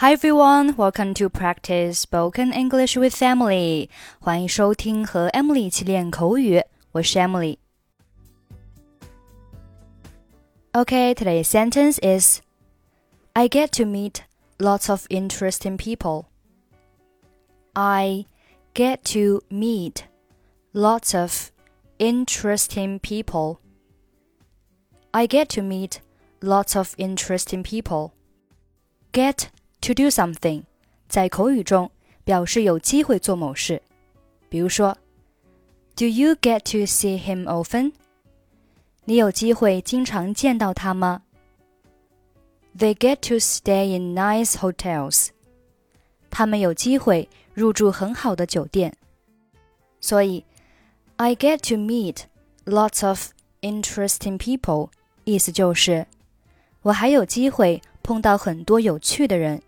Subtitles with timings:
[0.00, 3.90] Hi everyone, welcome to practice spoken English with Emily.
[4.20, 7.18] 欢迎收听和 Emily 一起练口语，我是
[11.14, 12.40] today's sentence is
[13.32, 14.20] I get to meet
[14.58, 16.26] lots of interesting people.
[17.72, 18.26] I
[18.74, 20.04] get to meet
[20.72, 21.50] lots of
[21.98, 23.56] interesting people.
[25.10, 25.96] I get to meet
[26.40, 28.12] lots of interesting people.
[29.10, 29.48] Get
[29.81, 30.63] to do something，
[31.07, 31.89] 在口语中
[32.23, 33.81] 表示有机会做某事。
[34.49, 34.97] 比如说，
[35.95, 37.93] Do you get to see him often？
[39.05, 41.23] 你有机会经常见到他吗？
[42.77, 45.27] They get to stay in nice hotels。
[46.29, 48.95] 他们有机会入住很好的酒店。
[50.01, 50.45] 所以，
[51.17, 52.23] I get to meet
[52.65, 54.89] lots of interesting people，
[55.25, 56.07] 意思就是
[56.81, 59.61] 我还有机会碰到很多有趣的人。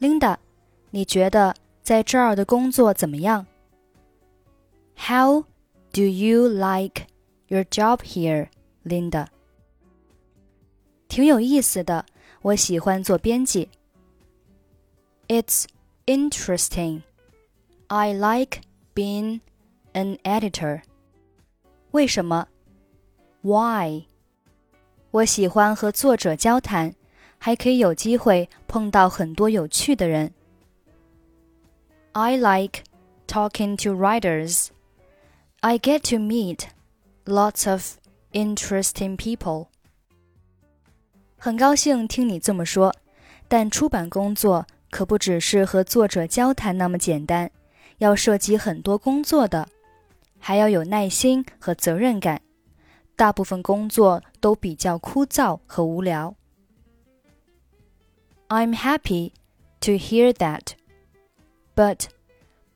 [0.00, 0.36] Linda，
[0.90, 3.46] 你觉得在这儿的工作怎么样？
[4.96, 5.44] How
[5.92, 7.06] do you like
[7.48, 8.48] your job here,
[8.84, 9.26] Linda？
[11.08, 12.06] 挺有意思的，
[12.42, 13.68] 我喜欢做编辑。
[15.28, 15.66] It's
[16.06, 17.02] interesting.
[17.88, 18.60] I like
[18.94, 19.40] being
[19.92, 20.82] an editor.
[21.90, 22.48] 为什么？
[23.42, 24.06] Why？
[25.10, 26.94] 我喜欢和作者交谈。
[27.37, 30.33] 还可以有机会碰到很多有趣的人。
[32.13, 32.83] I like
[33.27, 34.67] talking to writers.
[35.59, 36.65] I get to meet
[37.25, 37.97] lots of
[38.31, 39.67] interesting people.
[41.37, 42.93] 很高兴听你这么说，
[43.47, 47.51] 但出版工作可不只是和作者交谈那么简单，
[47.99, 49.67] 要涉及很多工作的，
[50.39, 52.41] 还要有耐心和责任感。
[53.15, 56.35] 大部分工作都比较枯燥和无聊。
[58.48, 59.32] I'm happy
[59.80, 60.74] to hear that.
[61.74, 62.08] But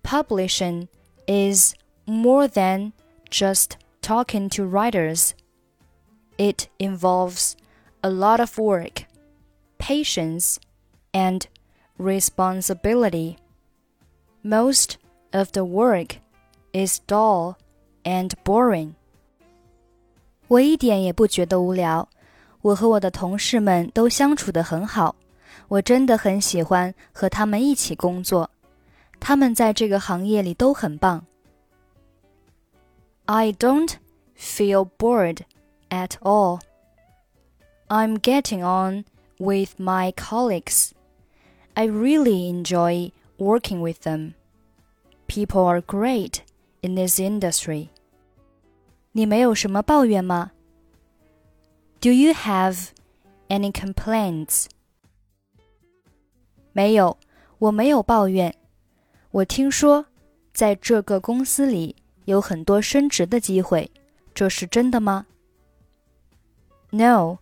[0.03, 0.89] publishing
[1.27, 1.75] is
[2.07, 2.93] more than
[3.31, 5.35] just talking to writers.
[6.39, 7.57] It involves
[8.03, 9.07] a lot of work,
[9.79, 10.59] patience,
[11.13, 11.47] and
[11.99, 13.37] responsibility.
[14.43, 14.99] Most
[15.33, 16.19] of the work
[16.73, 17.57] is dull
[18.05, 18.95] and boring.
[20.49, 22.09] 我一点也不觉得无聊，
[22.63, 25.17] 我和我的同事们都相处得很好。
[25.71, 28.51] 我真的很喜欢和他们一起工作，
[29.19, 31.27] 他们在这个行业里都很棒。
[33.27, 33.95] I don't
[34.39, 35.41] feel bored
[35.91, 36.61] at all.
[37.89, 39.05] I'm getting on
[39.39, 40.91] with my colleagues.
[41.75, 44.35] I really enjoy working with them.
[45.27, 46.41] People are great
[46.81, 47.89] in this industry.
[49.13, 50.53] 你没有什么抱怨吗？
[52.01, 52.91] Do you have
[53.49, 54.67] any complaints?
[56.73, 57.19] 没有，
[57.59, 58.55] 我没有抱怨。
[59.31, 60.07] 我听说，
[60.53, 63.91] 在这个公司里有很多升职的机会，
[64.35, 65.27] 这是真的吗？
[66.91, 67.39] No,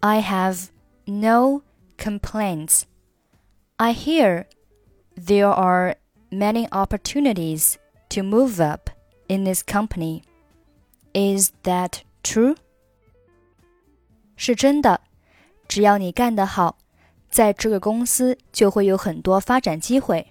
[0.00, 0.68] I have
[1.06, 1.62] no
[1.96, 2.82] complaints.
[3.76, 4.46] I hear
[5.16, 5.96] there are
[6.30, 7.74] many opportunities
[8.10, 8.90] to move up
[9.28, 10.22] in this company.
[11.12, 12.56] Is that true?
[14.36, 15.00] 是真的，
[15.68, 16.76] 只要你干得好。
[17.30, 20.30] 在这个公司就会有很多发展机会。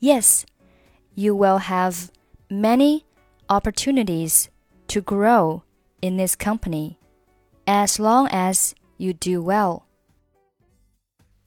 [0.00, 0.42] Yes,
[1.14, 2.08] you will have
[2.48, 3.02] many
[3.46, 4.46] opportunities
[4.88, 5.62] to grow
[6.00, 6.96] in this company
[7.64, 9.82] as long as you do well.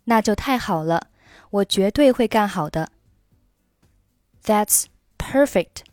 [0.05, 1.07] 那就太好了，
[1.49, 2.91] 我绝对会干好的。
[4.43, 4.85] That's
[5.17, 5.83] perfect.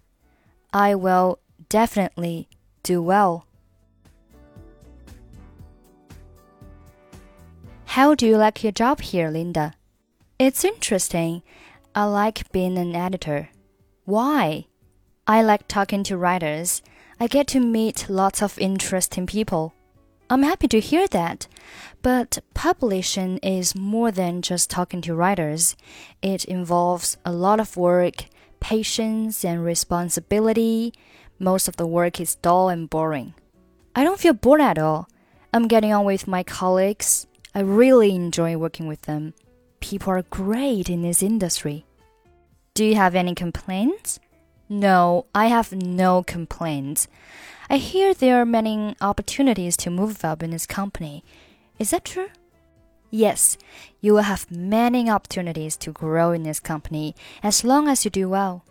[0.70, 1.38] I will
[1.68, 2.46] definitely
[2.82, 3.42] do well.
[7.93, 9.75] How do you like your job here, Linda?
[10.39, 11.43] It's interesting.
[11.93, 13.49] I like being an editor.
[14.05, 14.65] Why?
[15.27, 16.81] I like talking to writers.
[17.19, 19.75] I get to meet lots of interesting people.
[20.27, 21.45] I'm happy to hear that.
[22.01, 25.75] But publishing is more than just talking to writers.
[26.23, 28.25] It involves a lot of work,
[28.59, 30.93] patience, and responsibility.
[31.37, 33.35] Most of the work is dull and boring.
[33.95, 35.07] I don't feel bored at all.
[35.53, 37.27] I'm getting on with my colleagues.
[37.55, 39.33] I really enjoy working with them.
[39.79, 41.85] People are great in this industry.
[42.73, 44.19] Do you have any complaints?
[44.67, 47.07] No, I have no complaints.
[47.69, 51.23] I hear there are many opportunities to move up in this company.
[51.77, 52.29] Is that true?
[53.11, 53.59] Yes,
[54.01, 57.13] you will have many opportunities to grow in this company
[57.43, 58.65] as long as you do well.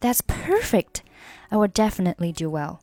[0.00, 1.04] That's perfect.
[1.52, 2.82] I will definitely do well.